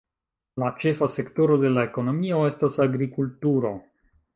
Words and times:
La 0.63 0.69
ĉefa 0.83 1.09
sektoro 1.17 1.59
de 1.67 1.73
la 1.75 1.85
ekonomio 1.91 2.43
estas 2.51 2.85
agrikulturo. 2.91 3.79